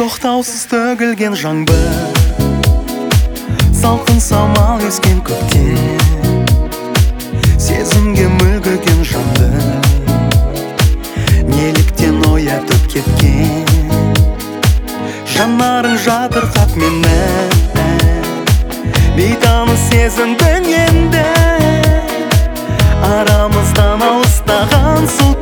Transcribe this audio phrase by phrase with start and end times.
[0.00, 1.90] тоқтаусыз төгілген жаңбыр.
[3.76, 5.98] Салқын самал ескен көктем.
[7.60, 9.50] Сезімге мүлгіген жанды.
[11.50, 13.68] Неліктен оятып кеткен.
[15.34, 17.20] Жанарың жатырқап мені.
[19.18, 21.26] Бейтаныс сезіндің енді.
[23.04, 25.36] Арамыздан алыстаған сол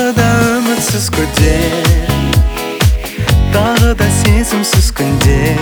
[0.00, 1.72] тағы да үмітсіз күдер
[3.52, 5.58] тағы да сезімсіз күндер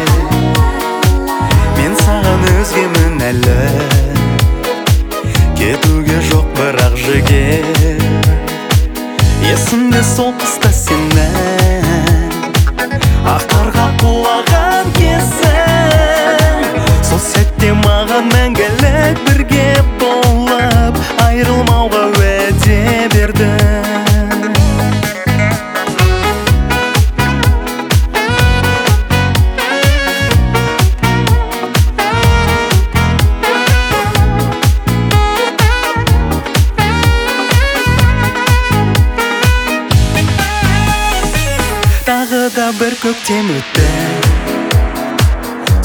[1.79, 3.57] мен саған өзгемін әлі.
[5.59, 7.67] Кетуге жоқ бірақ жігер
[9.49, 12.31] есімде сол қыста сенің.
[13.35, 16.71] Ақ қарға құлаған кезің.
[17.11, 19.67] Сол сәтте маған мәңгілік бірге
[42.77, 43.85] бір көктем өтті.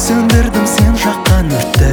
[0.02, 1.92] Сөндірдім сен жаққан өртті.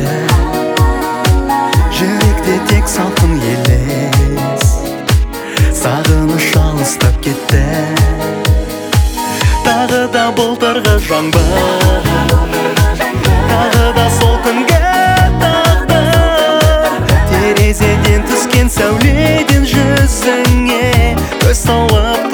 [1.94, 4.64] Жүректе тек салқын елес.
[5.78, 7.62] Сағыныш алыстап кетті.
[9.69, 12.10] Тағы да былтырғы жаңбыр.
[13.53, 14.81] Тағы да сол күнгі
[15.44, 16.91] тағдыр.
[17.31, 21.15] Терезеден түскен сәуледен жүзіңе.
[21.44, 22.31] Көз салып